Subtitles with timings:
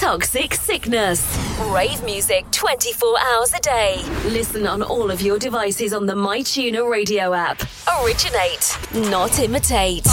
[0.00, 1.20] Toxic Sickness.
[1.70, 4.02] Rave music 24 hours a day.
[4.24, 7.60] Listen on all of your devices on the MyTuner radio app.
[8.02, 8.78] Originate,
[9.10, 10.06] not imitate.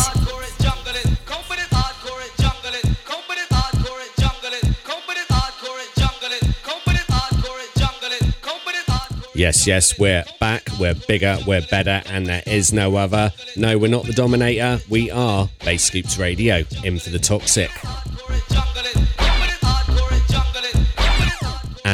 [9.33, 13.31] Yes, yes, we're back, we're bigger, we're better, and there is no other.
[13.56, 17.70] No, we're not the Dominator, we are Bass Scoops Radio, in for the toxic.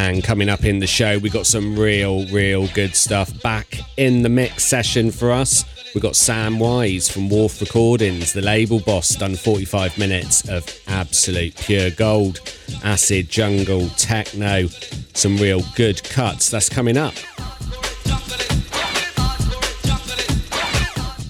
[0.03, 4.21] And coming up in the show, we got some real, real good stuff back in
[4.21, 5.63] the mix session for us.
[5.95, 11.89] We got Samwise from Wharf Recordings, the label boss, done 45 minutes of absolute pure
[11.89, 12.41] gold,
[12.83, 14.67] acid, jungle, techno,
[15.13, 16.49] some real good cuts.
[16.49, 17.13] That's coming up.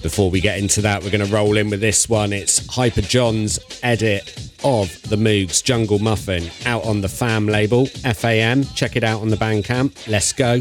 [0.02, 2.32] Before we get into that, we're going to roll in with this one.
[2.32, 8.64] It's Hyper John's edit of the Moogs Jungle Muffin out on the FAM label, FAM.
[8.74, 10.08] Check it out on the Bandcamp.
[10.08, 10.60] Let's go.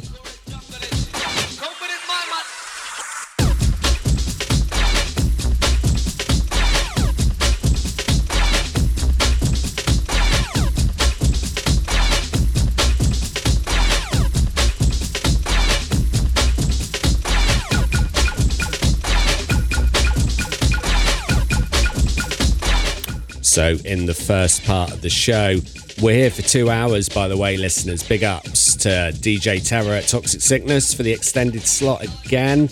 [23.54, 25.60] So, in the first part of the show,
[26.02, 28.02] we're here for two hours, by the way, listeners.
[28.02, 32.68] Big ups to DJ Terror at Toxic Sickness for the extended slot again.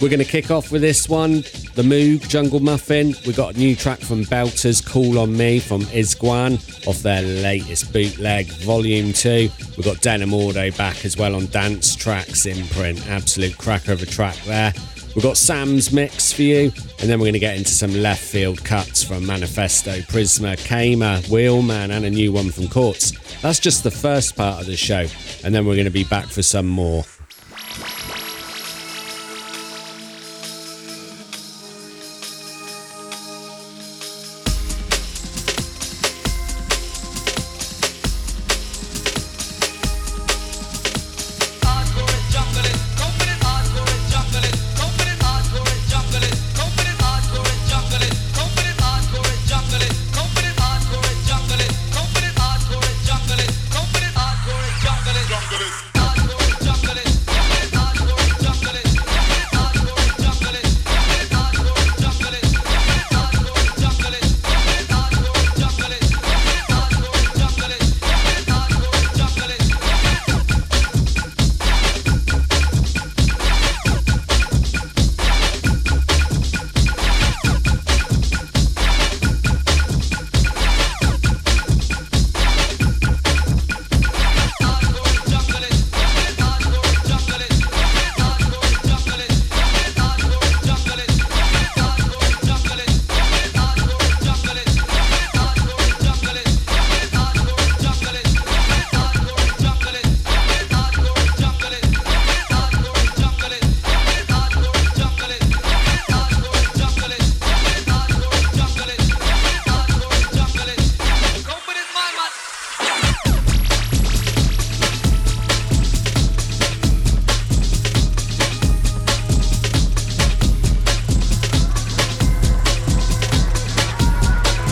[0.00, 1.38] We're going to kick off with this one
[1.74, 3.16] The Moog Jungle Muffin.
[3.26, 6.54] We got a new track from Belters, Call on Me from Isguan
[6.86, 9.50] off their latest bootleg, Volume 2.
[9.76, 13.04] We've got Denim Audio back as well on Dance Tracks imprint.
[13.08, 14.72] Absolute cracker of a track there.
[15.14, 18.22] We've got Sam's mix for you, and then we're going to get into some left
[18.22, 23.12] field cuts from Manifesto, Prisma, Kamer, Wheelman, and a new one from Courts.
[23.40, 25.06] That's just the first part of the show,
[25.44, 27.04] and then we're going to be back for some more.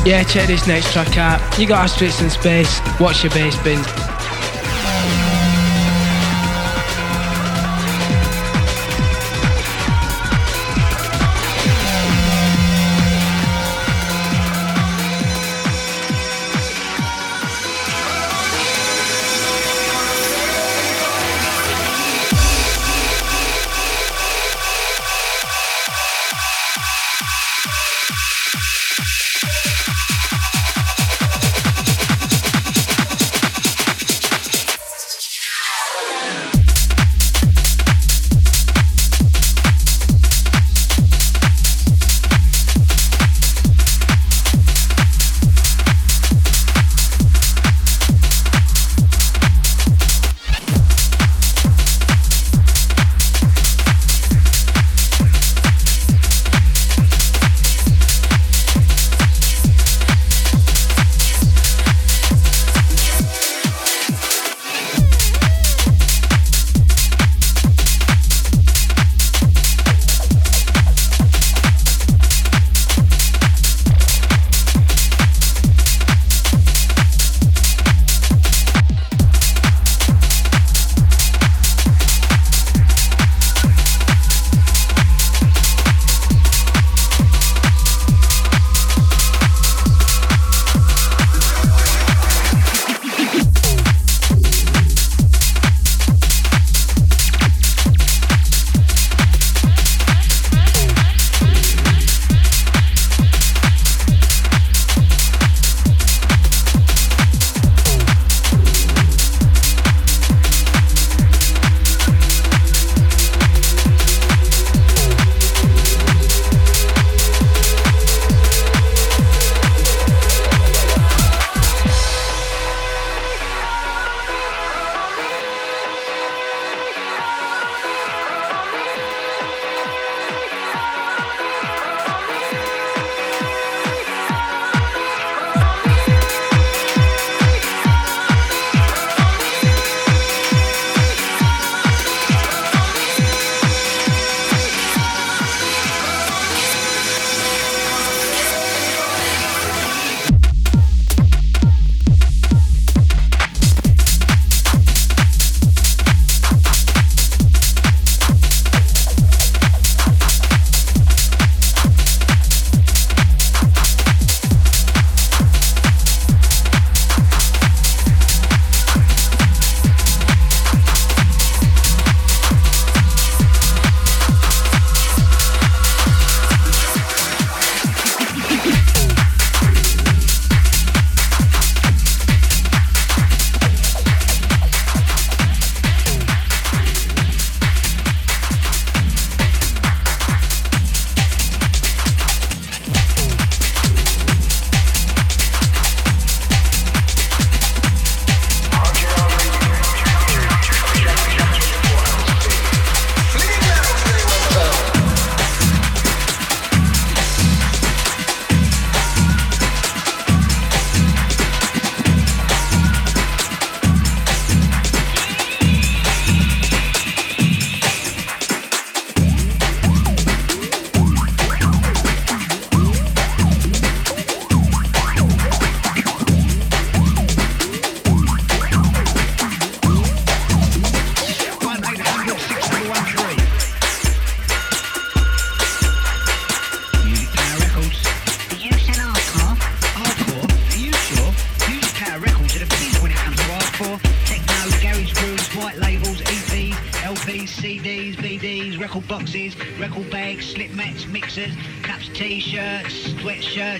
[0.04, 1.58] Yeah, check this next track out.
[1.58, 4.01] You got Asterix in space, watch your bass bins.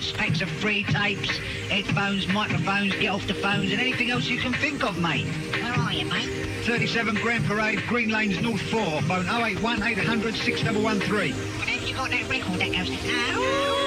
[0.03, 1.29] Sweatshirts, packs of free tapes,
[1.69, 5.25] headphones, microphones, get off the phones, and anything else you can think of, mate.
[5.25, 6.29] Where are you, mate?
[6.65, 9.01] 37 Grand Parade, Green Lanes, North 4.
[9.03, 11.31] Phone 081 800 6113.
[11.31, 12.89] Well, have you got that record that goes...
[13.05, 13.82] Ah,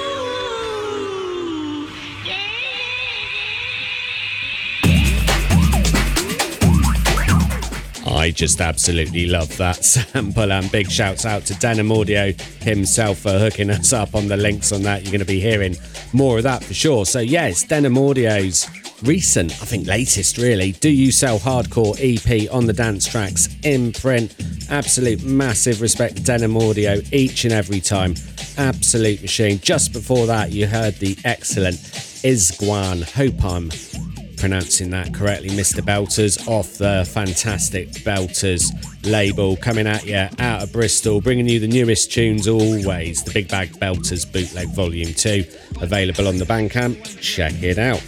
[8.27, 13.39] I just absolutely love that sample and big shouts out to Denim Audio himself for
[13.39, 15.03] hooking us up on the links on that.
[15.03, 15.77] You're going to be hearing
[16.11, 17.05] more of that for sure.
[17.05, 18.69] So, yes, Denim Audio's
[19.03, 23.93] recent, I think latest really, Do You Sell Hardcore EP on the dance tracks in
[23.93, 24.35] print.
[24.69, 28.15] Absolute massive respect to Denim Audio each and every time.
[28.57, 29.57] Absolute machine.
[29.61, 33.09] Just before that, you heard the excellent Isguan.
[33.09, 33.69] Hope I'm
[34.37, 35.81] pronouncing that correctly, Mr.
[35.81, 38.71] Belters, off the fantastic Belters
[39.05, 43.23] label, coming at you out of Bristol, bringing you the newest tunes always.
[43.23, 45.43] The Big Bag Belters Bootleg Volume 2,
[45.81, 47.19] available on the Bandcamp.
[47.19, 48.03] Check it out.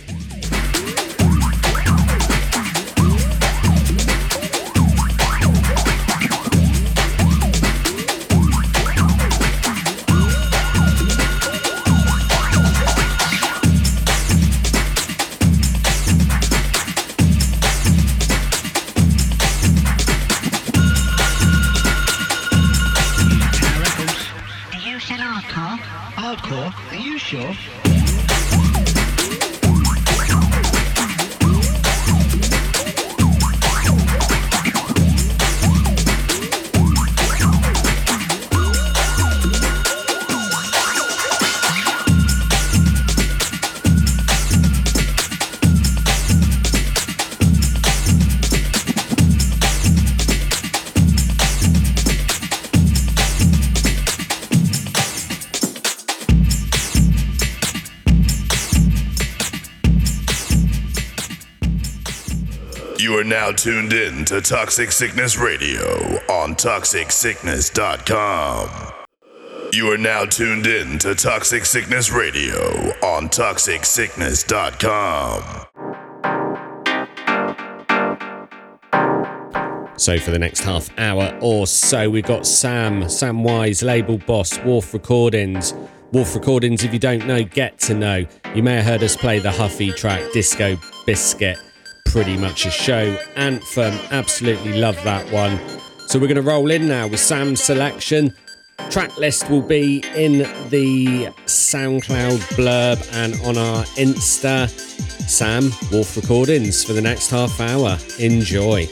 [63.60, 65.84] Tuned in to Toxic Sickness Radio
[66.30, 68.70] on ToxicSickness.com.
[69.74, 72.58] You are now tuned in to Toxic Sickness Radio
[73.04, 75.66] on ToxicSickness.com.
[79.98, 84.94] So for the next half hour or so, we've got Sam, Samwise, label boss, Wharf
[84.94, 85.74] Recordings.
[86.14, 88.26] Wharf Recordings, if you don't know, get to know.
[88.56, 91.58] You may have heard us play the Huffy track Disco Biscuit
[92.10, 93.94] pretty much a show anthem.
[94.10, 95.60] Absolutely love that one.
[96.08, 98.34] So we're going to roll in now with Sam's selection.
[98.90, 100.40] Track list will be in
[100.70, 104.68] the SoundCloud blurb and on our Insta.
[105.30, 108.00] Sam Wharf Recordings for the next half hour.
[108.18, 108.88] Enjoy.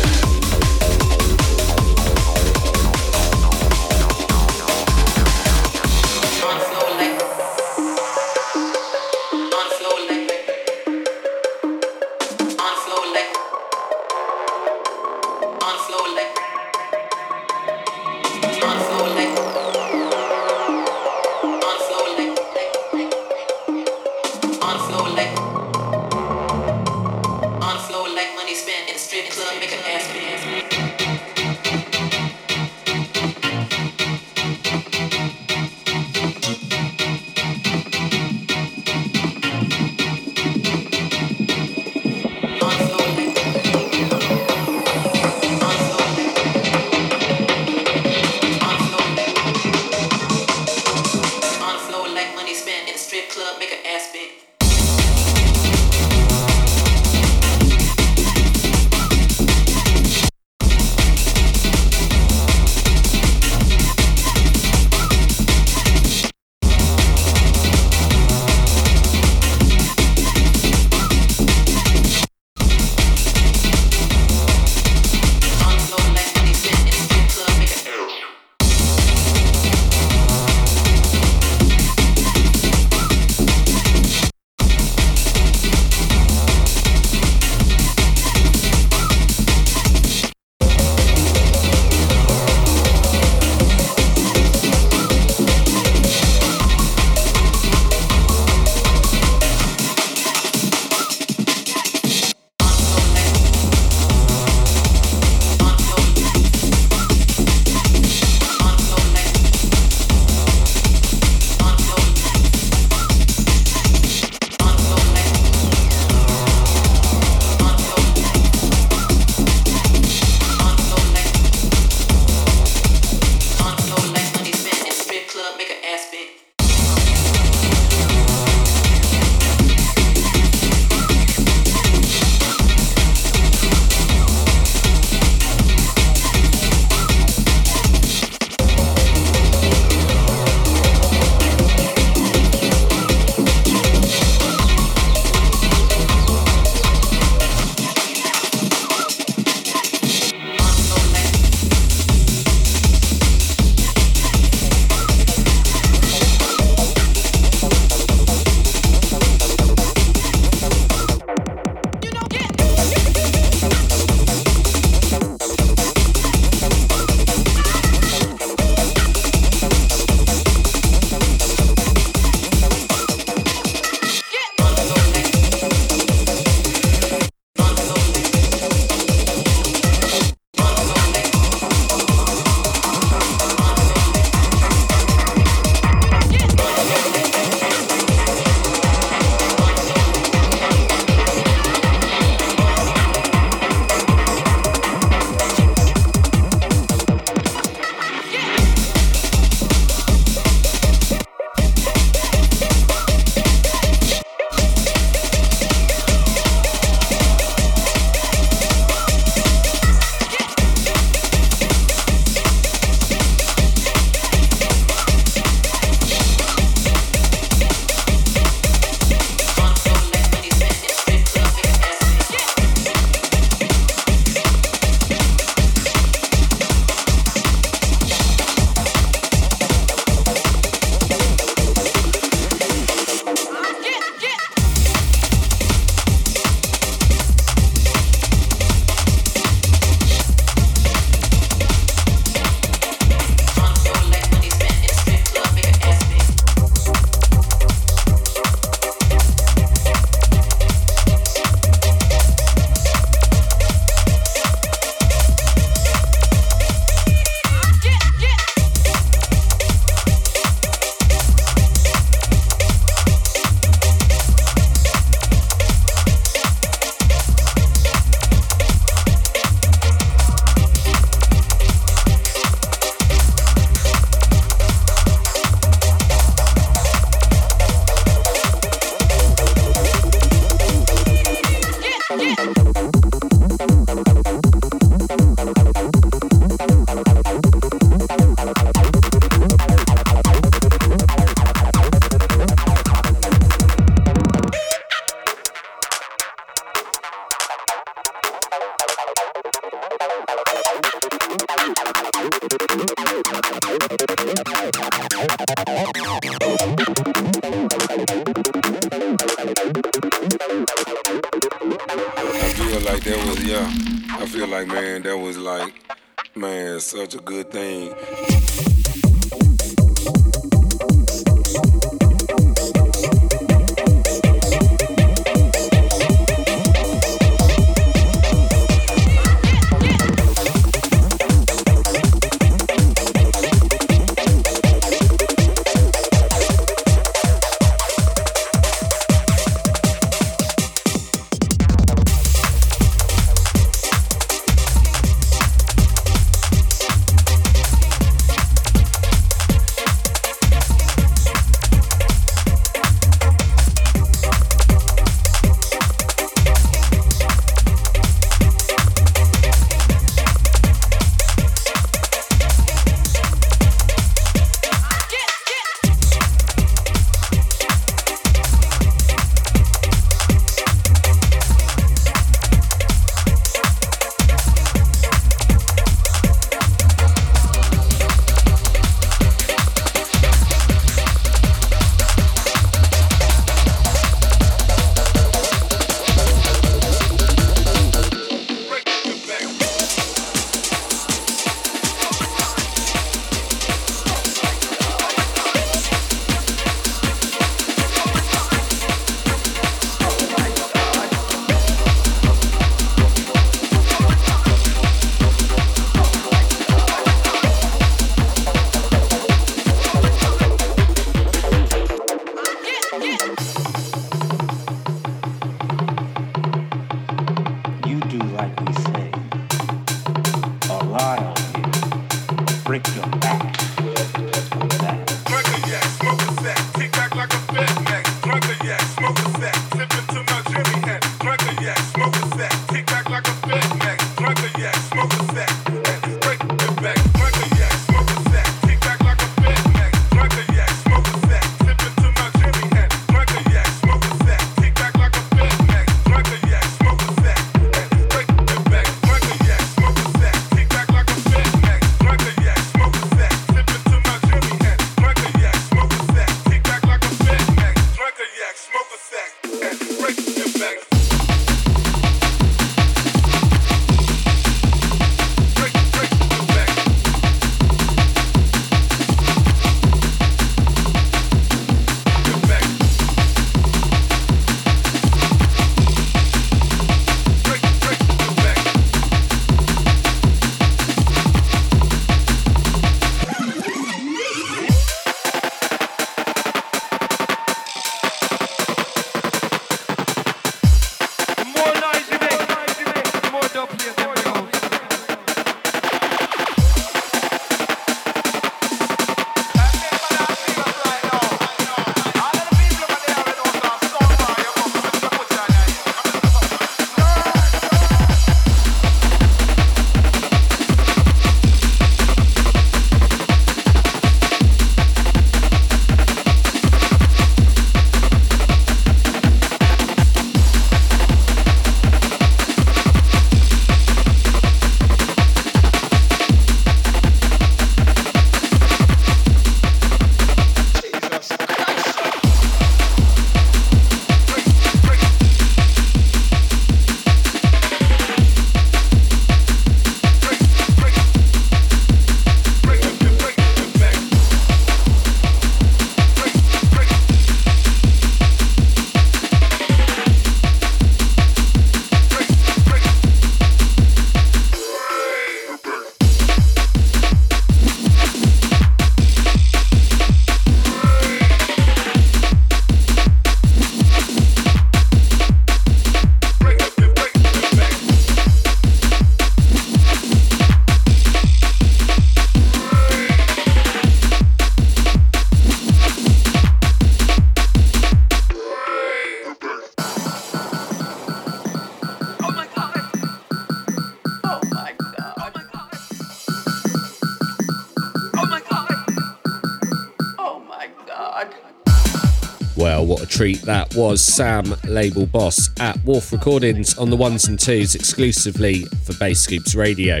[593.44, 594.02] That was.
[594.02, 599.54] Sam, label boss at Wharf Recordings on the ones and twos exclusively for Bass Scoops
[599.54, 600.00] Radio.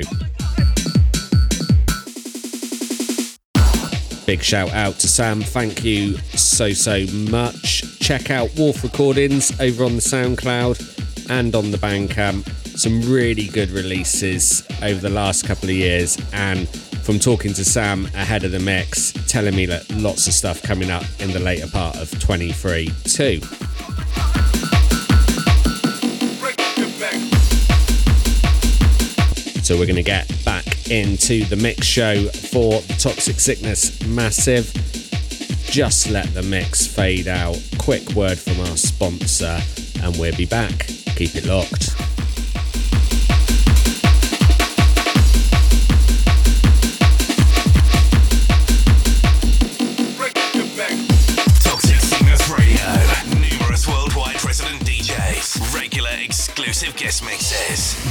[4.26, 5.42] Big shout out to Sam.
[5.42, 7.98] Thank you so, so much.
[7.98, 12.48] Check out Wharf Recordings over on the SoundCloud and on the Bandcamp.
[12.78, 16.18] Some really good releases over the last couple of years.
[16.32, 20.62] And from talking to Sam ahead of the mix, telling me that lots of stuff
[20.62, 23.40] coming up in the later part of 23 too.
[29.60, 34.72] So we're going to get back into the mix show for the Toxic Sickness Massive.
[35.64, 37.60] Just let the mix fade out.
[37.78, 39.58] Quick word from our sponsor,
[40.00, 40.86] and we'll be back.
[41.16, 42.03] Keep it locked.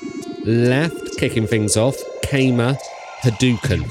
[0.45, 1.17] left.
[1.17, 2.77] Kicking things off, Kamer
[3.21, 3.81] Hadouken.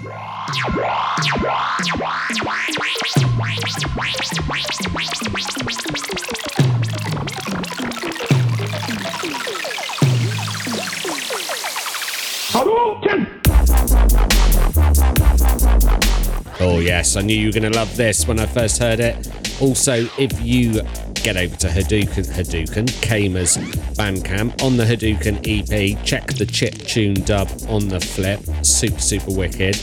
[16.64, 19.16] Oh, yes, I knew you were going to love this when I first heard it.
[19.60, 20.74] Also, if you
[21.14, 23.56] get over to Hadouken, Hadouken, Kamer's
[23.96, 28.38] Bandcamp, on the Hadouken EP, check the chip tune dub on the flip.
[28.64, 29.76] Super, super wicked.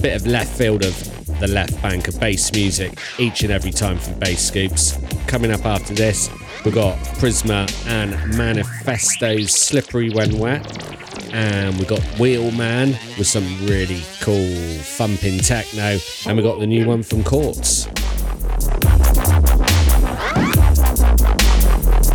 [0.00, 3.98] Bit of left field of the left bank of bass music each and every time
[3.98, 4.98] from Bass Scoops.
[5.26, 6.30] Coming up after this,
[6.64, 10.99] we've got Prisma and Manifesto's Slippery When Wet
[11.32, 16.86] and we got Wheelman with some really cool thumping techno, and we got the new
[16.86, 17.86] one from Courts.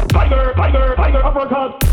[0.10, 1.85] Tiger, tiger, tiger, uppercut.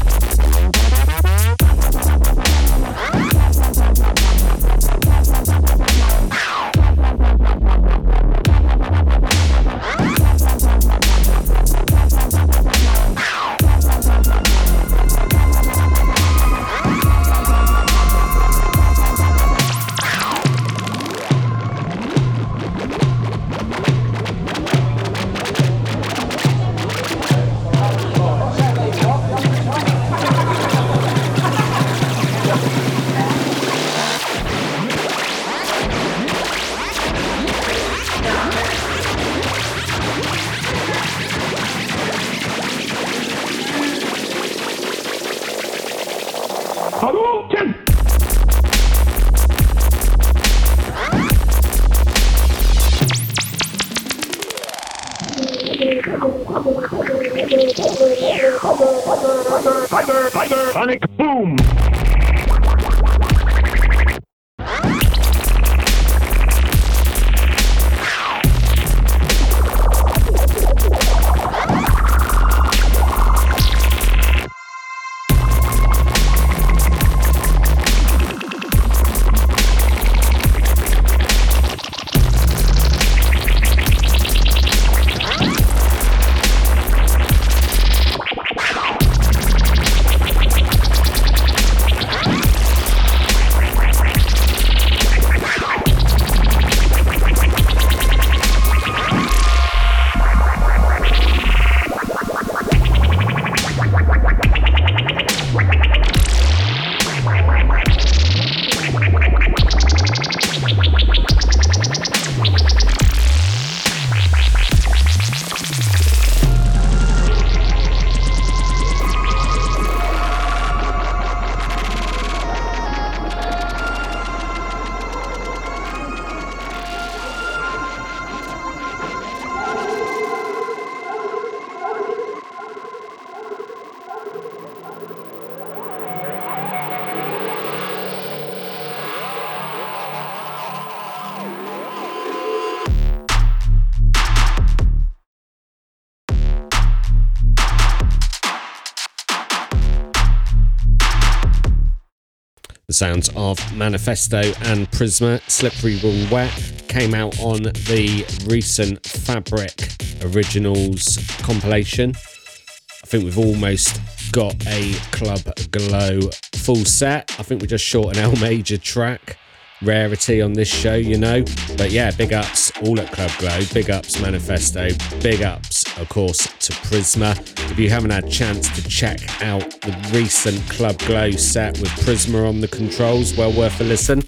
[153.03, 159.88] Sounds of Manifesto and Prisma, Slippery When Wet, came out on the recent Fabric
[160.22, 162.11] Originals compilation.
[162.14, 164.00] I think we've almost
[164.30, 165.40] got a Club
[165.72, 166.20] Glow
[166.55, 167.34] full set.
[167.40, 169.36] I think we're just short an L major track.
[169.82, 171.42] Rarity on this show, you know.
[171.76, 173.59] But yeah, big ups all at Club Glow.
[173.74, 174.90] Big ups Manifesto.
[175.20, 177.34] Big ups, of course, to Prisma.
[177.73, 181.89] If you haven't had a chance to check out the recent Club Glow set with
[182.05, 184.23] Prisma on the controls, well worth a listen.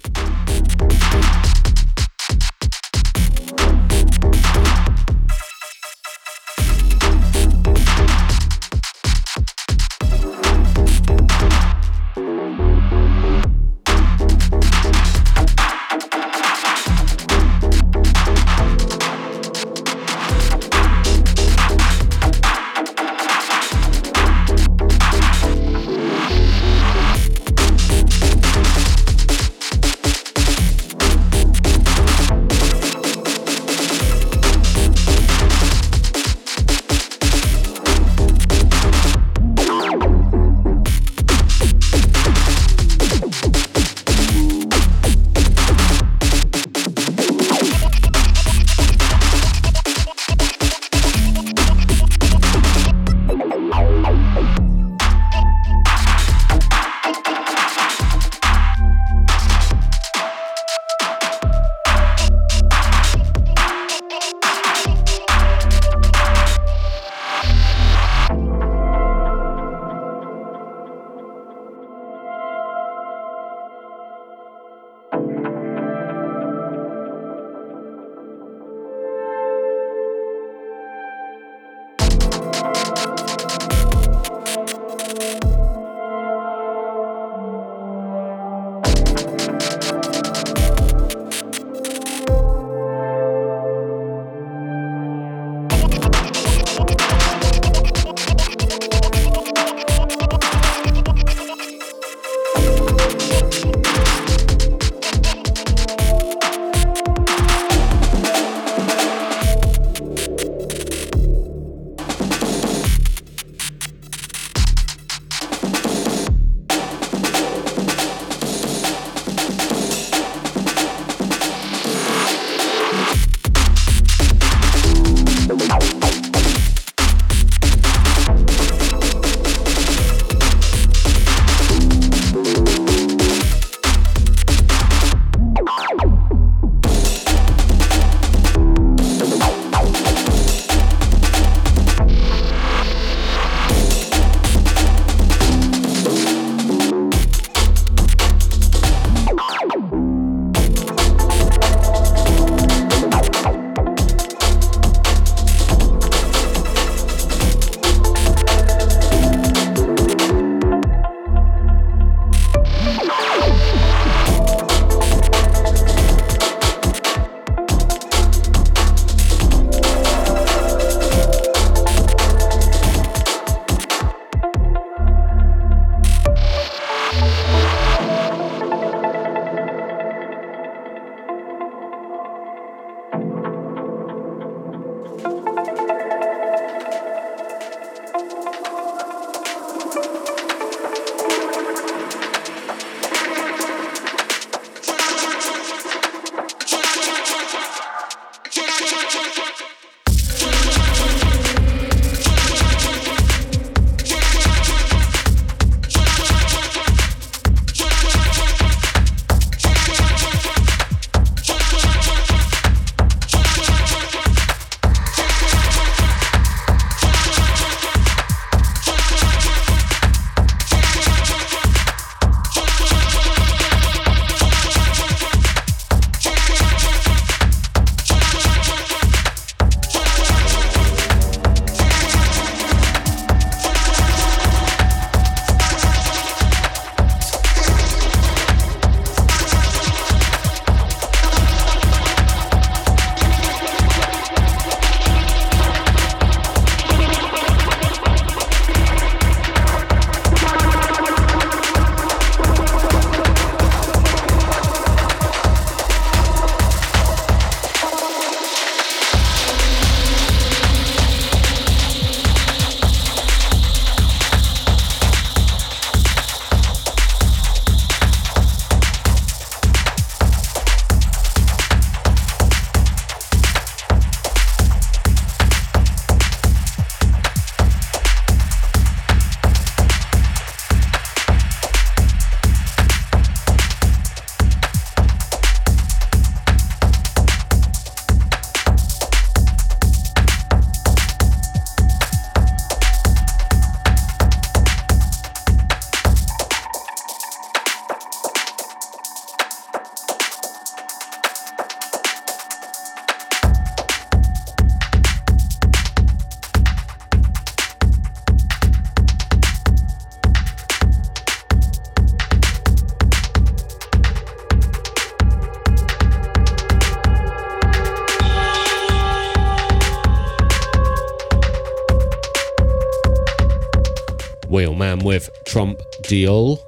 [326.15, 326.59] Diol.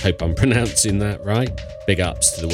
[0.00, 1.50] Hope I'm pronouncing that right.
[1.86, 2.48] Big ups to the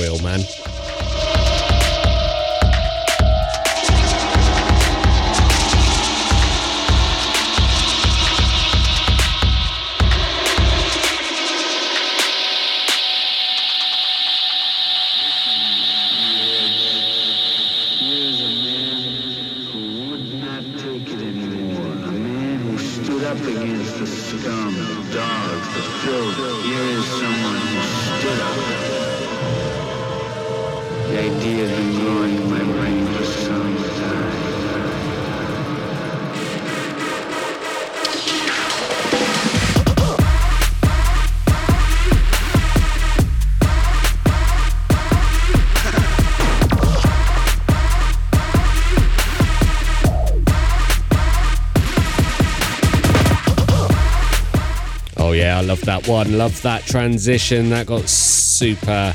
[55.29, 55.66] Oh, Wheelman.
[55.66, 56.39] love that one.
[56.39, 57.68] Love that transition.
[57.68, 59.12] That got super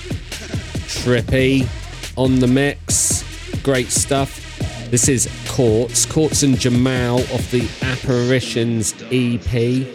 [0.86, 1.68] trippy
[2.16, 3.24] on the mix.
[3.64, 4.40] Great stuff.
[4.92, 9.88] This is Courts, Courts and Jamal off the Apparitions EP.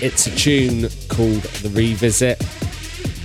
[0.00, 2.42] It's a tune called The Revisit.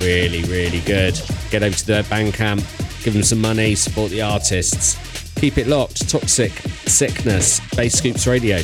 [0.02, 1.18] Really, really good.
[1.50, 2.60] Get over to their Bandcamp,
[3.06, 4.98] give them some money, support the artists.
[5.40, 6.10] Keep it locked.
[6.10, 8.60] Toxic Sickness, Bass Scoops Radio.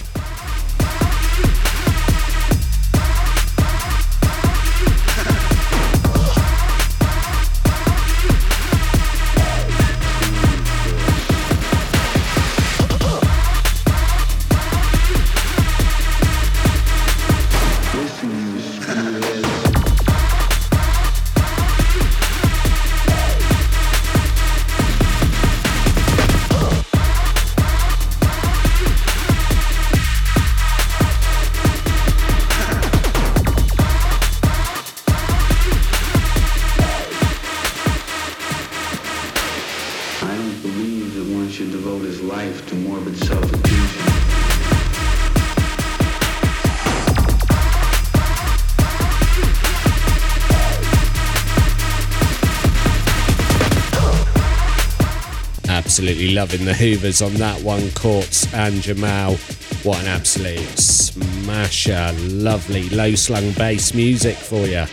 [56.07, 59.35] Absolutely loving the Hoovers on that one, Courts and Jamal.
[59.83, 62.13] What an absolute smasher.
[62.29, 64.85] Lovely low slung bass music for you.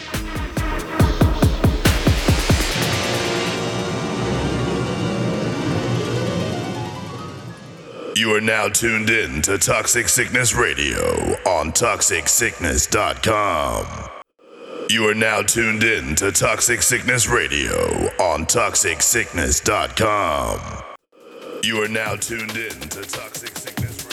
[8.17, 14.11] You are now tuned in to Toxic Sickness Radio on ToxicSickness.com.
[14.91, 20.84] You are now tuned in to Toxic Sickness Radio on ToxicSickness.com.
[21.65, 24.05] You are now tuned in to Toxic Sickness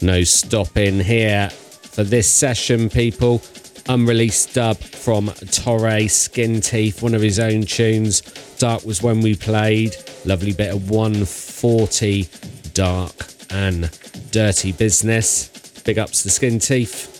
[0.00, 0.14] Radio.
[0.14, 3.42] No stopping here for this session, people.
[3.90, 8.22] Unreleased dub from Torre Skin Teeth, one of his own tunes.
[8.56, 9.94] Dark was when we played.
[10.24, 12.26] Lovely bit of 140
[12.72, 13.90] dark and
[14.30, 15.48] dirty business.
[15.84, 17.13] Big ups to Skin Teeth.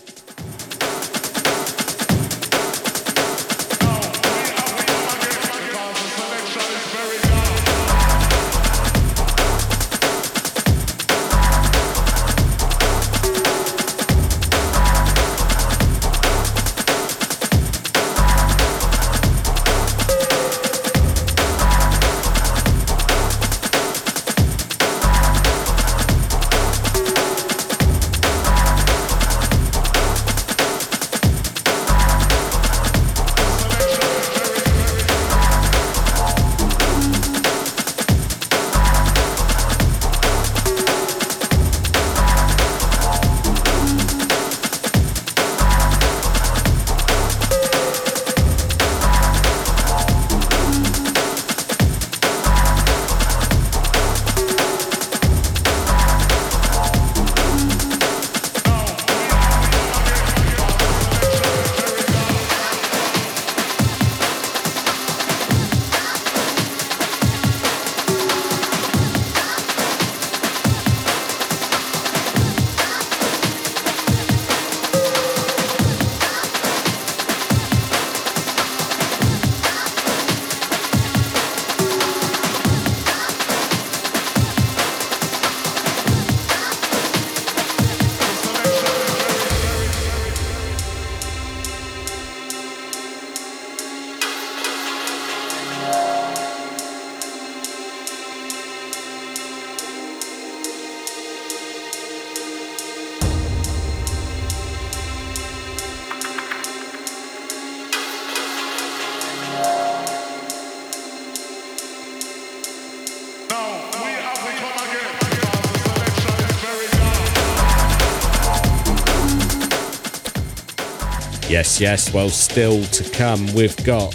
[121.55, 122.13] Yes, yes.
[122.13, 124.11] Well, still to come, we've got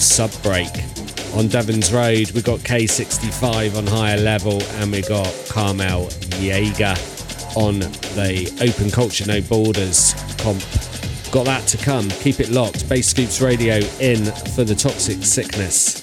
[0.00, 2.30] Subbreak on Devon's Road.
[2.30, 6.08] We've got K65 on higher level, and we've got Carmel
[6.38, 6.94] Jaeger
[7.54, 7.80] on
[8.16, 10.62] the Open Culture No Borders comp.
[11.30, 12.08] Got that to come.
[12.08, 12.88] Keep it locked.
[12.88, 14.24] Bass Scoops Radio in
[14.54, 15.99] for the Toxic Sickness.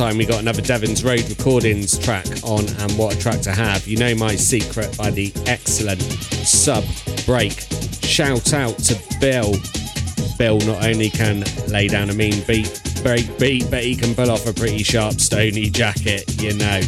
[0.00, 3.86] We got another Devon's Road Recordings track on, and what a track to have.
[3.86, 6.84] You know my secret by the excellent sub
[7.26, 7.52] break.
[8.02, 9.54] Shout out to Bill.
[10.38, 14.30] Bill not only can lay down a mean beat, break beat, but he can pull
[14.30, 16.80] off a pretty sharp stony jacket, you know.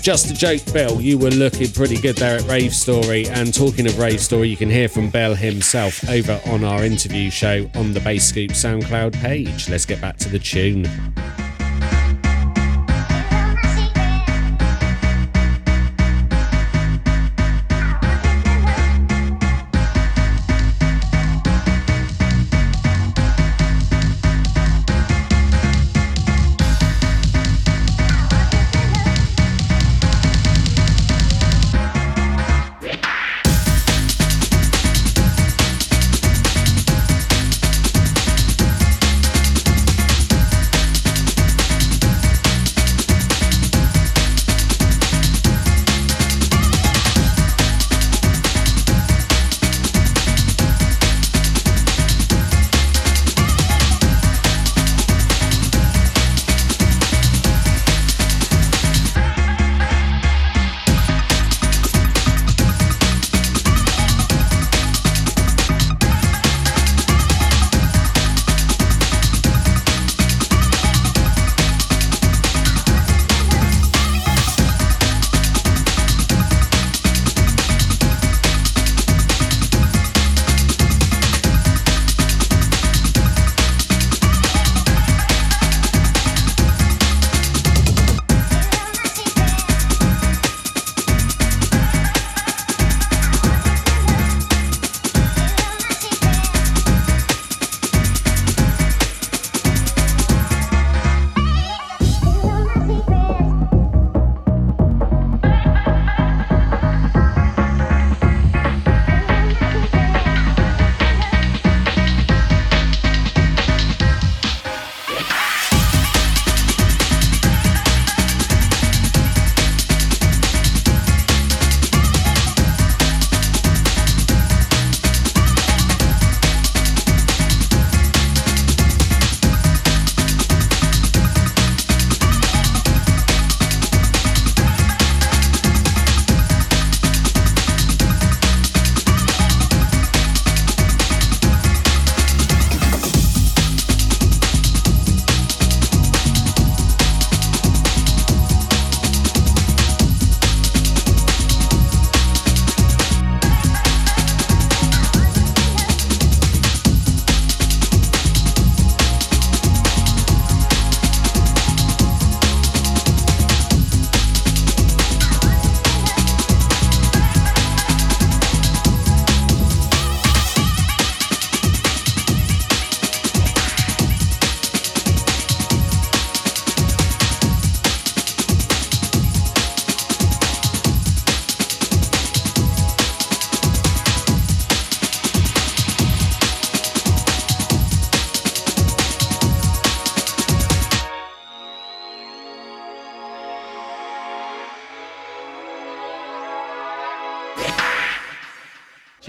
[0.00, 1.00] Just a joke, Bill.
[1.00, 3.26] You were looking pretty good there at Rave Story.
[3.28, 7.28] And talking of Rave Story, you can hear from Bill himself over on our interview
[7.30, 9.68] show on the Bass Scoop SoundCloud page.
[9.68, 10.86] Let's get back to the tune.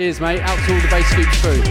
[0.06, 0.42] Cheers, mate.
[0.42, 1.64] Out to all the Bass Scoops crew.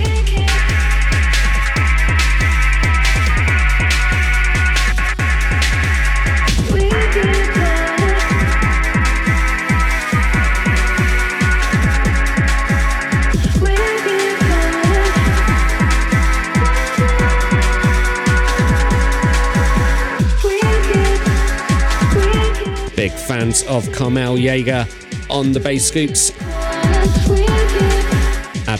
[22.97, 24.89] Big fans of Carmel Jaeger
[25.31, 26.33] on the Bass Scoops.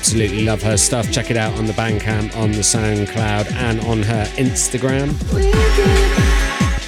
[0.05, 1.11] Absolutely love her stuff.
[1.11, 5.15] Check it out on the Bandcamp, on the SoundCloud, and on her Instagram.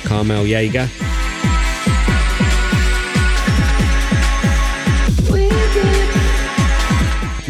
[0.04, 0.86] Carmel Jaeger.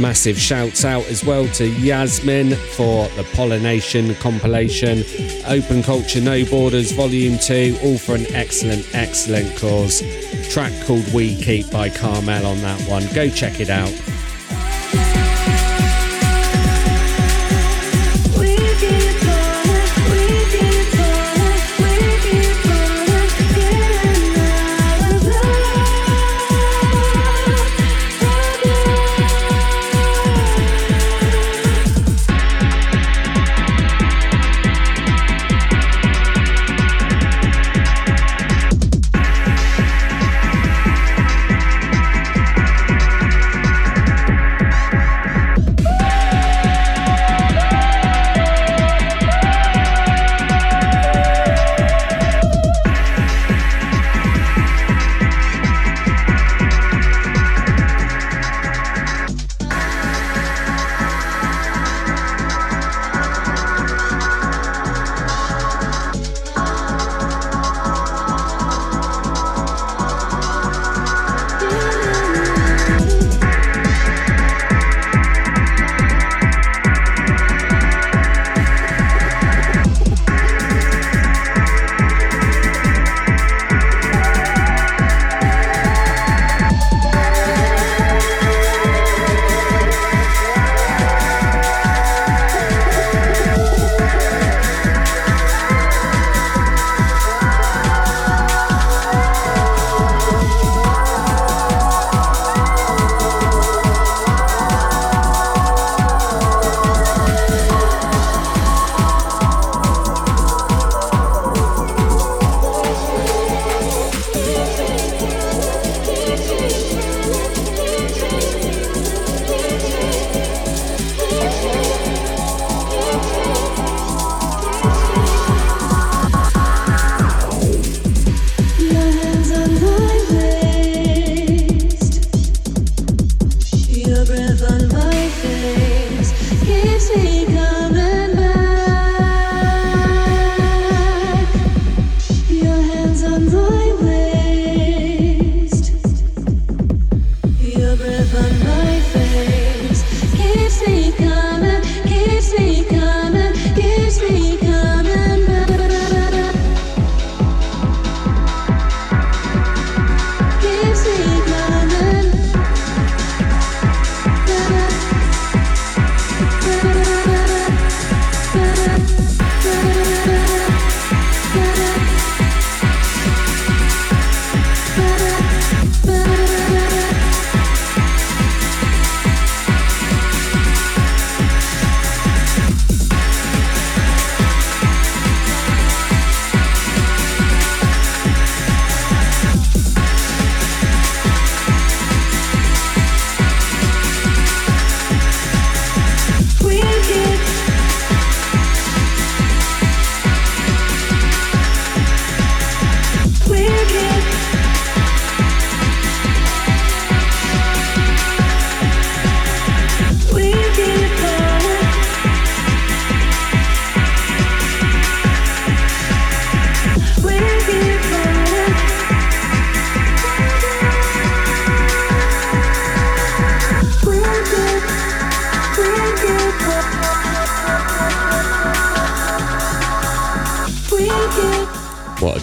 [0.01, 5.03] Massive shouts out as well to Yasmin for the Pollination compilation.
[5.49, 10.01] Open Culture No Borders Volume 2, all for an excellent, excellent cause.
[10.49, 13.03] Track called We Keep by Carmel on that one.
[13.13, 14.16] Go check it out.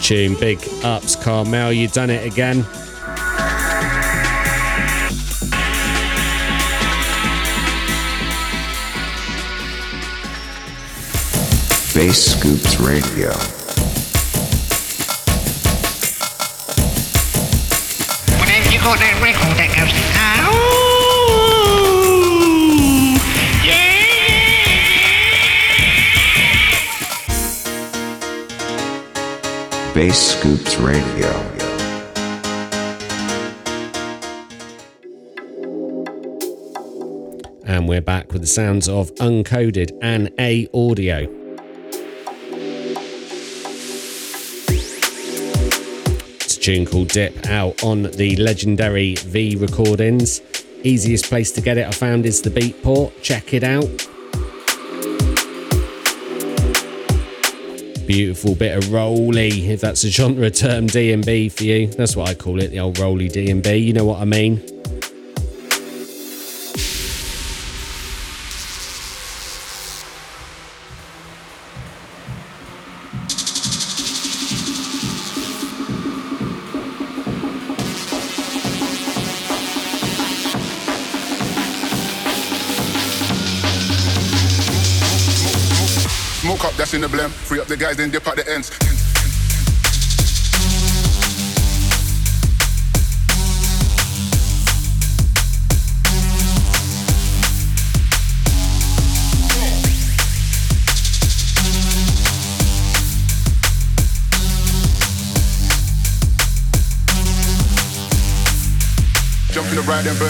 [0.03, 0.35] Tune.
[0.35, 1.71] Big ups, Carmel.
[1.71, 2.65] You done it again.
[11.95, 13.29] Bass Scoops Radio.
[18.27, 20.42] Well, then you got that record that goes, "Ah,
[30.03, 31.29] Bass Scoops Radio.
[37.65, 41.19] And we're back with the sounds of Uncoded and A Audio.
[46.41, 50.41] It's a tune called Dip out on the legendary V recordings.
[50.83, 53.13] Easiest place to get it I found is the Beatport.
[53.21, 54.09] Check it out.
[58.13, 61.87] Beautiful bit of rolly, if that's a genre term D&B for you.
[61.87, 63.75] That's what I call it, the old rolly D&B.
[63.77, 64.57] You know what I mean?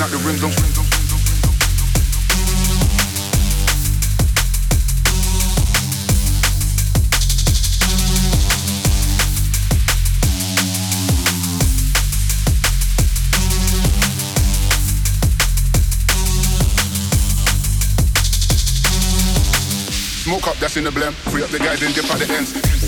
[0.03, 0.41] Out the rims.
[0.41, 0.51] Don't
[20.23, 21.13] Smoke up, that's in the blem.
[21.31, 22.82] Free up the guys, then dip at the ends.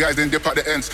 [0.00, 0.88] Guys, then dip at the ends.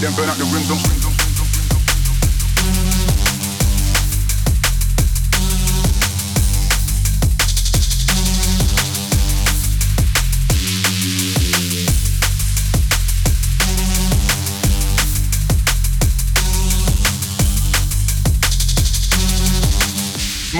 [0.00, 1.07] And burn out the rims.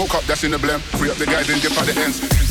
[0.08, 0.80] That's in the blem.
[0.80, 2.47] Free up the guys, then dip at the ends.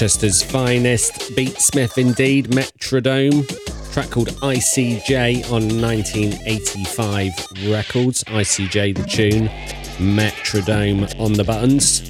[0.00, 3.46] Manchester's finest beatsmith indeed, Metrodome.
[3.92, 7.32] Track called ICJ on 1985
[7.70, 8.24] Records.
[8.24, 9.48] ICJ the tune,
[9.98, 12.09] Metrodome on the buttons.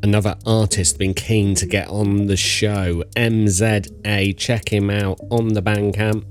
[0.01, 4.35] Another artist been keen to get on the show, MZA.
[4.35, 6.25] Check him out on the Bandcamp.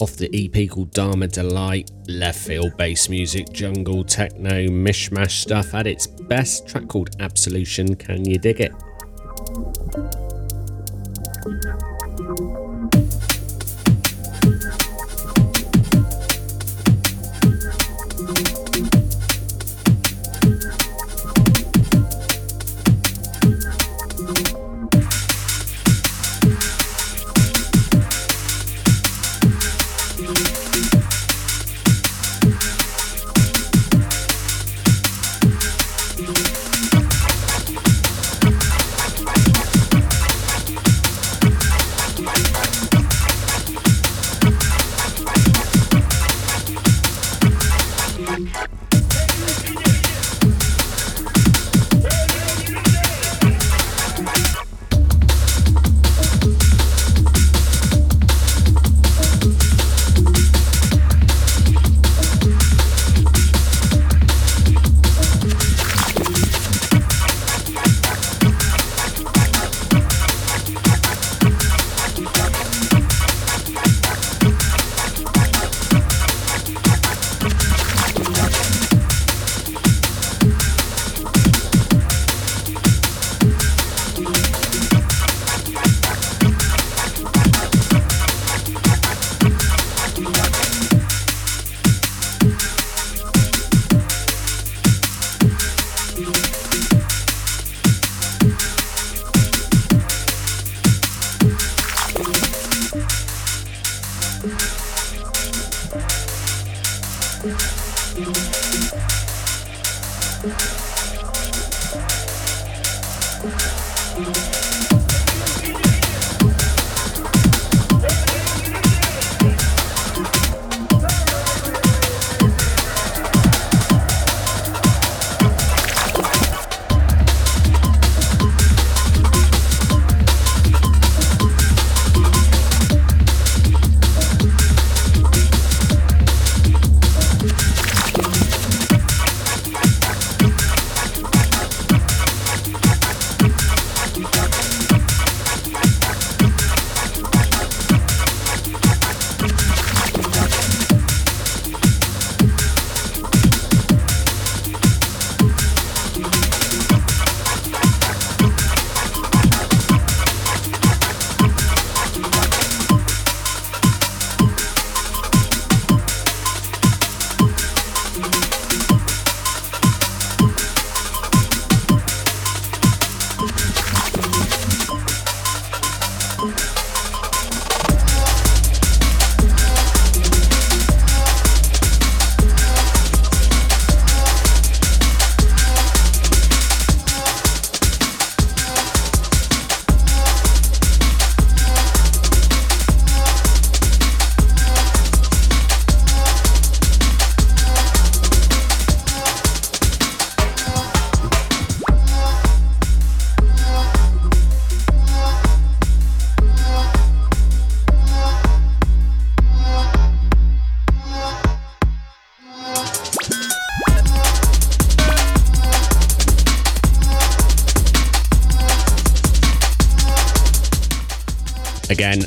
[0.00, 5.86] Off the EP called Dharma Delight, left field bass music, jungle, techno, mishmash stuff at
[5.86, 6.68] its best.
[6.68, 7.96] Track called Absolution.
[7.96, 8.74] Can you dig it?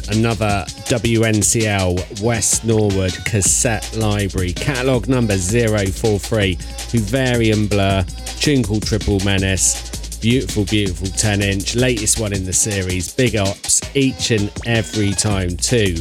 [0.10, 8.06] Another WNCL West Norwood cassette library, catalogue number 043, Huvarian Blur,
[8.40, 13.82] tune called Triple Menace, beautiful, beautiful 10 inch, latest one in the series, big ups
[13.96, 15.94] each and every time to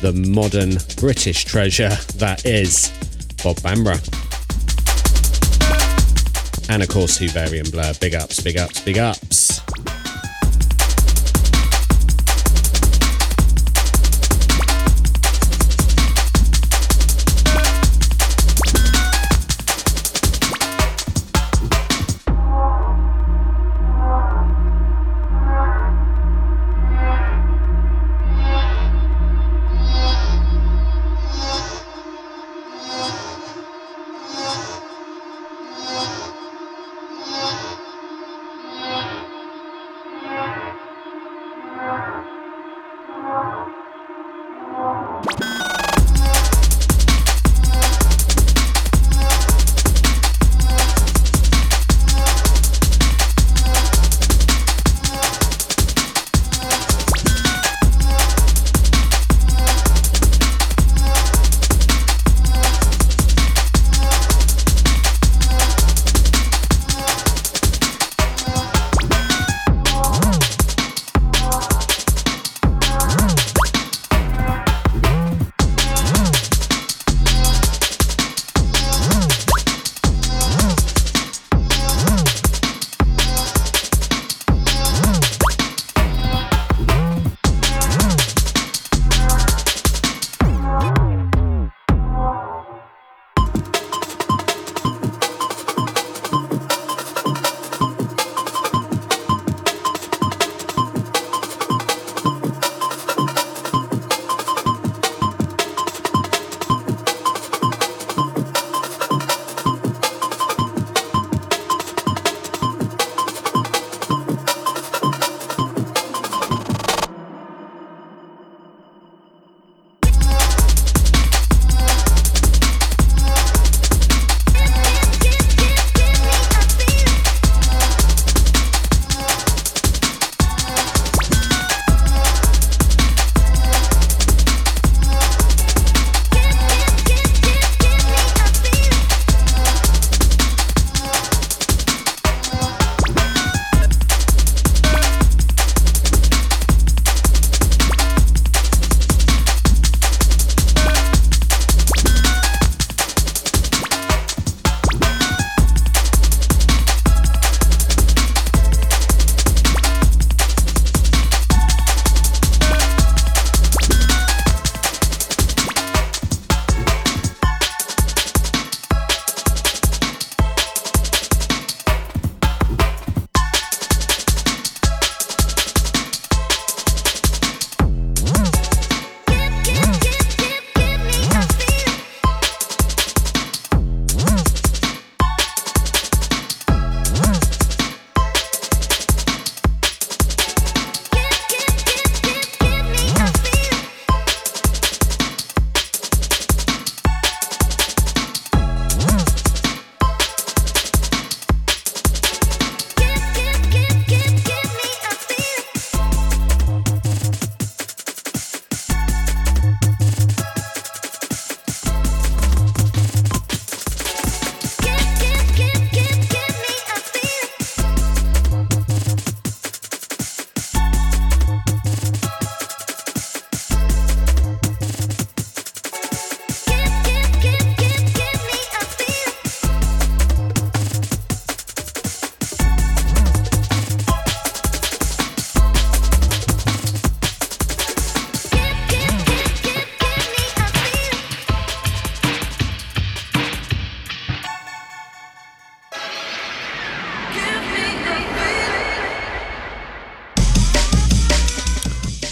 [0.00, 2.90] the modern British treasure that is
[3.42, 3.98] Bob Bhamra.
[6.70, 9.43] And of course, Huvarian Blur, big ups, big ups, big ups.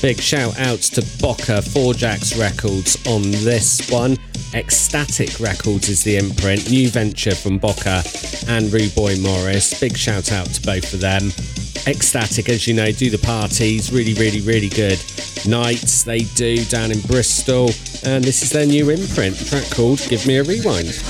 [0.02, 4.18] Big shout outs to Boca, Four Jacks Records on this one.
[4.52, 8.02] Ecstatic Records is the imprint, new venture from Boca
[8.48, 9.78] and Rude Boy Morris.
[9.78, 11.28] Big shout out to both of them.
[11.86, 15.00] Ecstatic, as you know, do the parties, really, really, really good
[15.46, 17.70] nights they do down in Bristol.
[18.04, 21.00] And this is their new imprint, track called Give Me a Rewind.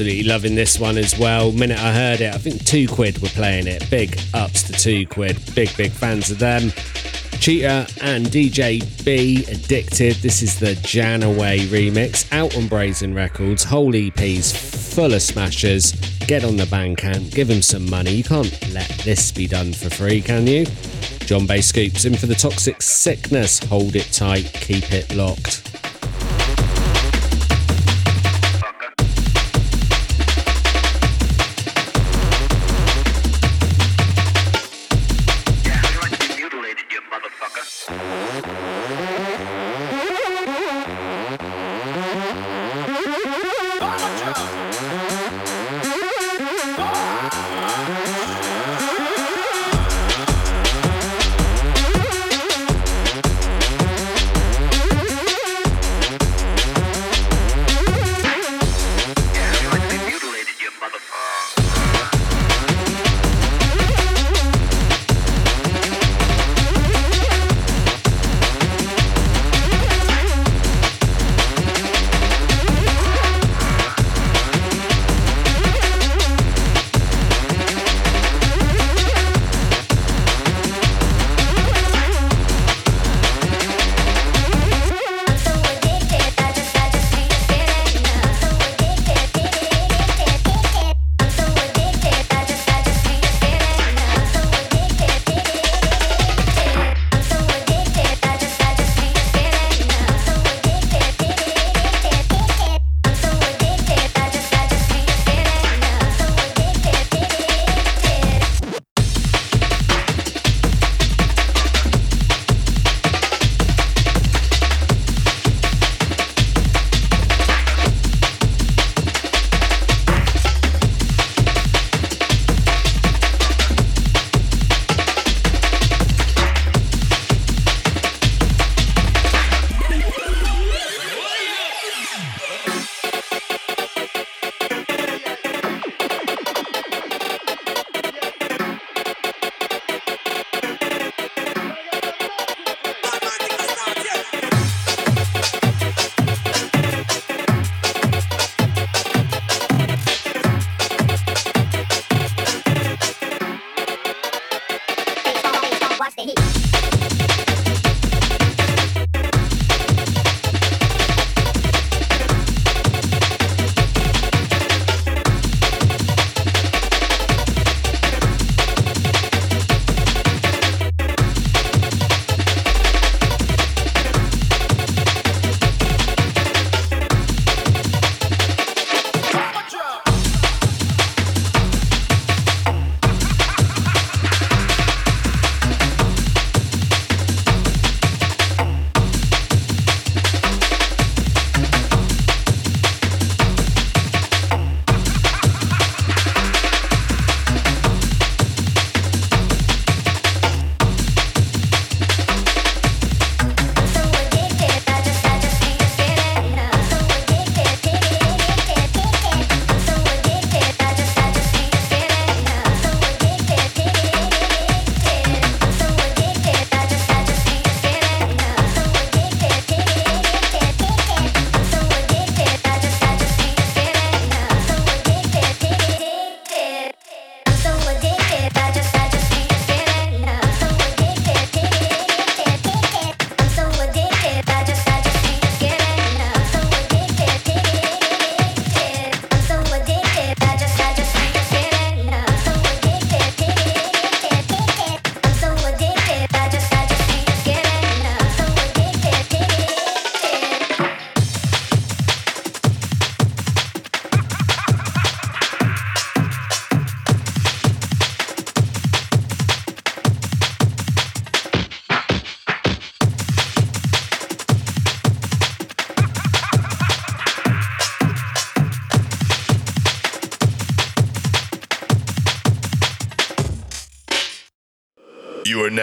[0.00, 1.52] Absolutely loving this one as well.
[1.52, 3.90] Minute I heard it, I think two quid were playing it.
[3.90, 5.38] Big ups to two quid.
[5.54, 6.70] Big, big fans of them.
[7.38, 10.16] Cheetah and DJ B Addicted.
[10.22, 13.62] This is the Jan Away remix out on Brazen Records.
[13.62, 14.56] Whole EPs
[14.94, 15.92] full of smashers.
[16.20, 18.12] Get on the Bandcamp, give them some money.
[18.12, 20.64] You can't let this be done for free, can you?
[21.26, 23.58] John Bass Scoops in for the Toxic Sickness.
[23.64, 25.59] Hold it tight, keep it locked.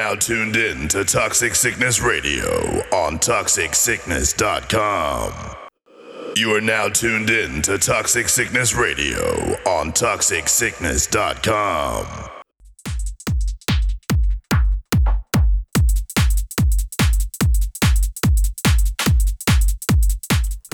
[0.07, 2.47] Now tuned in to Toxic Sickness Radio
[2.93, 5.33] on ToxicSickness.com.
[6.37, 9.19] You are now tuned in to Toxic Sickness Radio
[9.65, 12.29] on ToxicSickness.com.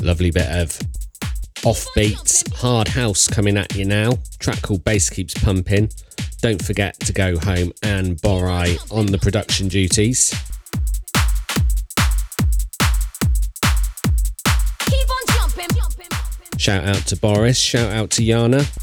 [0.04, 0.80] Lovely bit of
[1.64, 4.18] offbeats, hard house coming at you now.
[4.40, 5.90] Track called Bass Keeps Pumping.
[6.41, 10.34] Don't forget to go home and Borai on the production duties.
[16.57, 18.83] Shout out to Boris, shout out to Yana.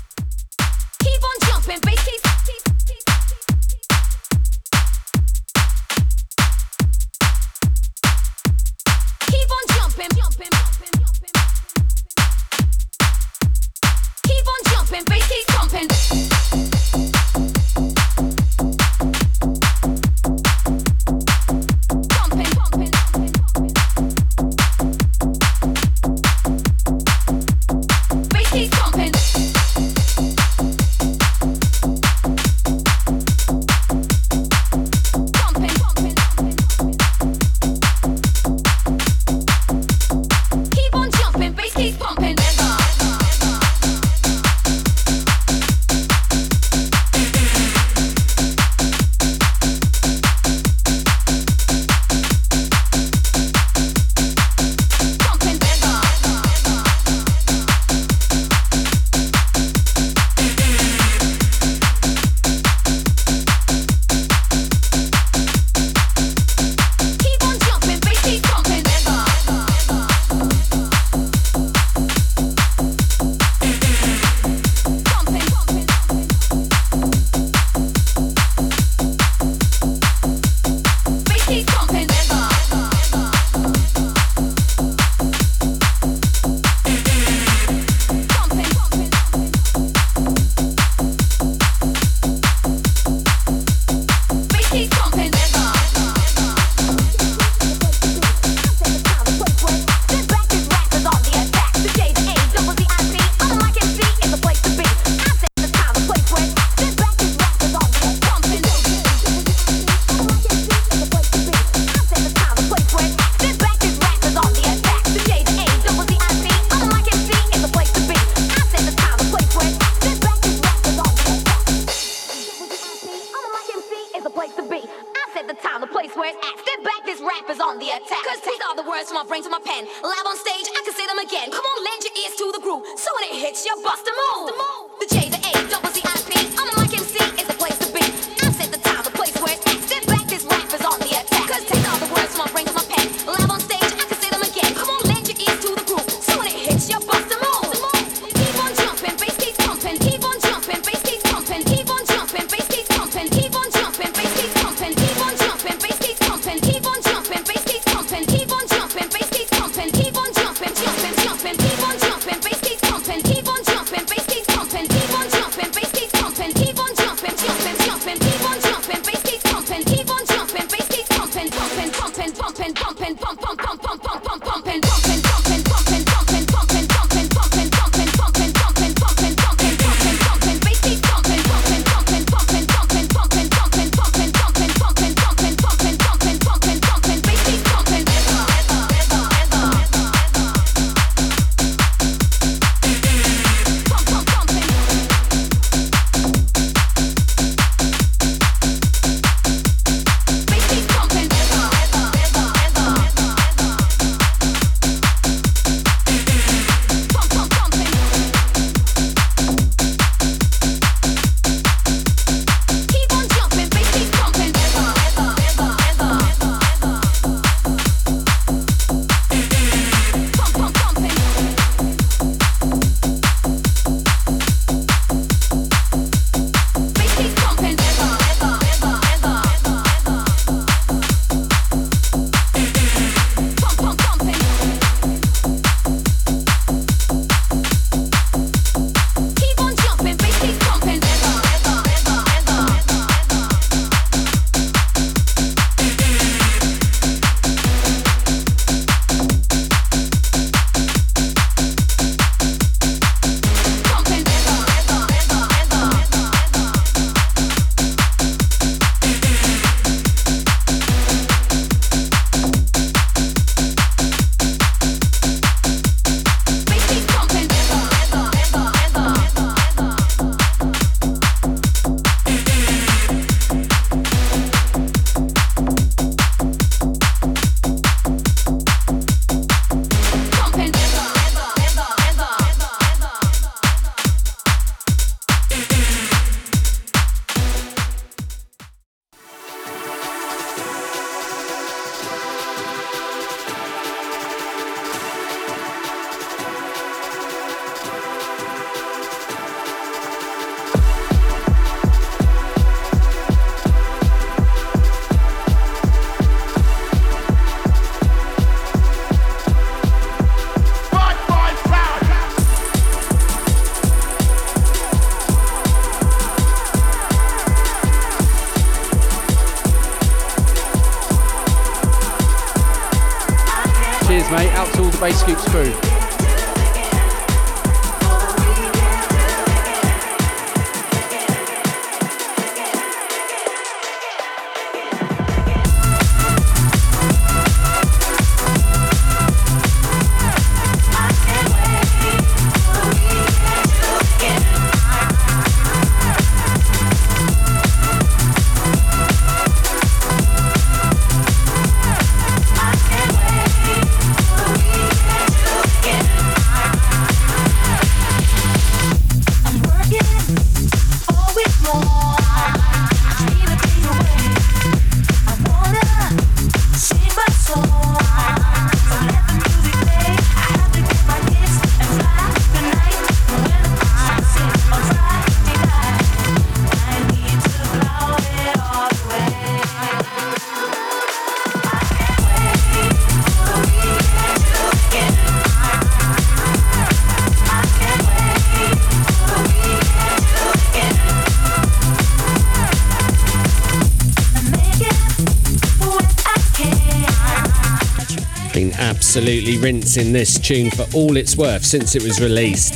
[399.11, 402.75] Absolutely rinsing this tune for all it's worth since it was released.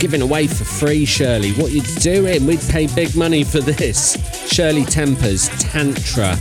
[0.00, 1.52] Giving away for free, Shirley.
[1.52, 2.44] What you doing?
[2.46, 4.18] We'd pay big money for this.
[4.52, 6.36] Shirley Temper's Tantra,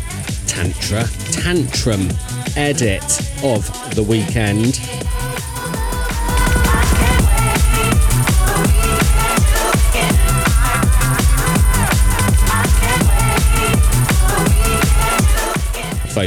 [0.47, 2.09] Tantra, Tantrum
[2.57, 3.03] edit
[3.43, 4.79] of the weekend.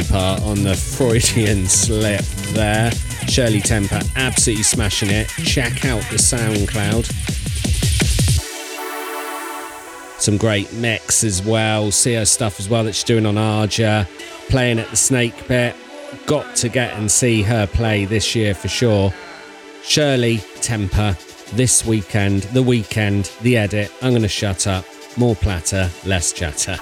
[0.02, 2.90] Faux pas on the Freudian slip there.
[3.28, 5.28] Shirley Temper absolutely smashing it.
[5.28, 7.10] Check out the SoundCloud.
[10.20, 11.90] Some great mix as well.
[11.90, 14.06] See her stuff as well that she's doing on Arja.
[14.48, 15.76] Playing at the Snake Pit.
[16.26, 19.12] Got to get and see her play this year for sure.
[19.82, 21.16] Shirley Temper
[21.52, 23.92] this weekend, the weekend, the edit.
[24.02, 24.84] I'm going to shut up.
[25.16, 26.78] More platter, less chatter.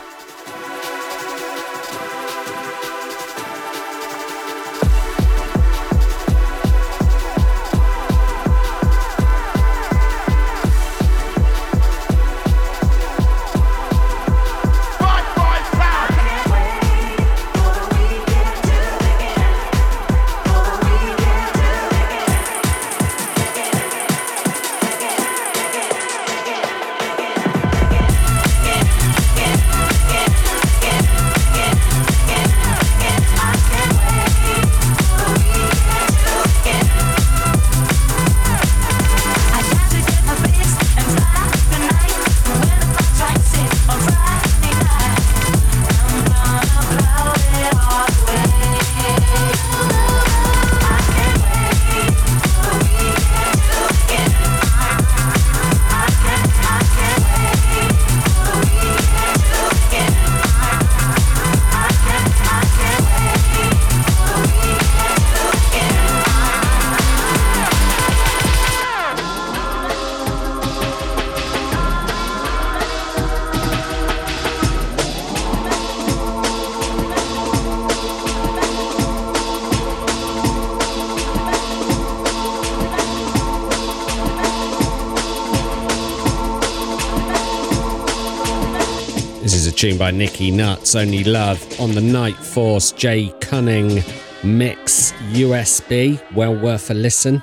[90.13, 94.03] Nicky Nuts, Only Love, on the Night Force Jay Cunning
[94.45, 96.21] Mix USB.
[96.35, 97.43] Well worth a listen.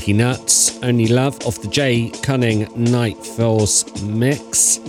[0.00, 4.80] Nicky Nuts, Only Love off the Jay Cunning Night Force mix.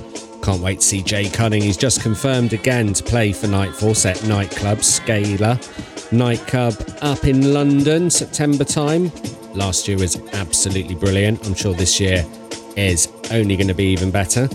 [0.41, 1.61] Can't wait to see Jay Cunning.
[1.61, 5.59] He's just confirmed again to play for Night Force at Nightclub Scala
[6.13, 9.11] Nightclub up in London, September time.
[9.53, 11.45] Last year was absolutely brilliant.
[11.45, 12.25] I'm sure this year
[12.77, 14.47] is only going to be even better.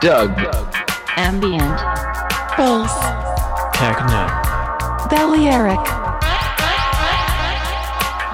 [0.00, 0.30] Doug.
[1.16, 1.78] Ambient.
[2.56, 2.94] Bass.
[3.74, 4.26] Techno.
[5.10, 5.84] Balearic.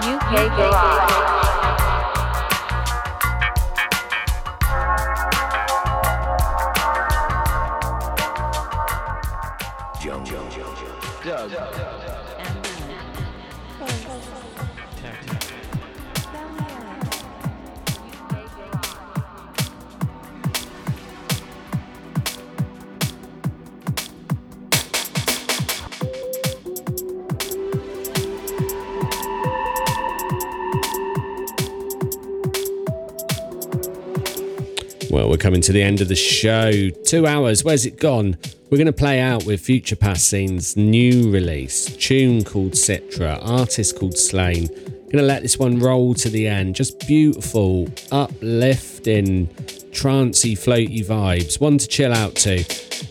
[0.07, 1.30] UK Garage.
[35.51, 36.91] Coming to the end of the show.
[37.05, 38.39] Two hours, where's it gone?
[38.71, 43.99] We're going to play out with Future Past Scene's new release, tune called Citra, artist
[43.99, 44.69] called Slain.
[44.69, 46.77] Going to let this one roll to the end.
[46.77, 49.49] Just beautiful, uplifting,
[49.91, 51.61] trancy, floaty vibes.
[51.61, 52.65] One to chill out to.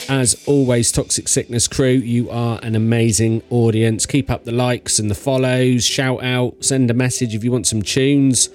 [0.08, 4.06] As always, Toxic Sickness crew, you are an amazing audience.
[4.06, 7.68] Keep up the likes and the follows, shout out, send a message if you want
[7.68, 8.48] some tunes.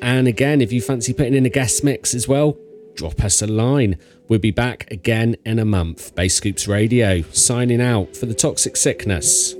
[0.00, 2.56] And again, if you fancy putting in a guest mix as well,
[2.94, 3.98] drop us a line.
[4.28, 6.14] We'll be back again in a month.
[6.14, 9.54] Bass Scoops Radio signing out for the toxic sickness.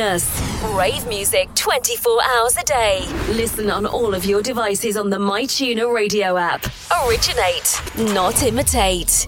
[0.00, 0.62] Sickness.
[0.74, 3.06] Rave music 24 hours a day.
[3.28, 6.64] Listen on all of your devices on the MyTuner radio app.
[7.06, 7.78] Originate,
[8.14, 9.19] not imitate.